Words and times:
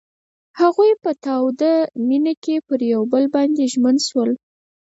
هغوی 0.59 0.91
په 1.03 1.11
تاوده 1.25 1.73
مینه 2.07 2.33
کې 2.43 2.55
پر 2.67 2.81
بل 3.11 3.23
باندې 3.35 3.63
ژمن 3.73 3.95
شول. 4.07 4.31